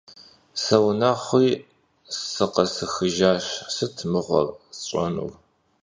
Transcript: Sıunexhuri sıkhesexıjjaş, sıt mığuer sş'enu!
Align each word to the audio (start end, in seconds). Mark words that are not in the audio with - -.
Sıunexhuri 0.63 1.51
sıkhesexıjjaş, 2.17 3.45
sıt 3.73 3.97
mığuer 4.11 4.47
sş'enu! 4.77 5.27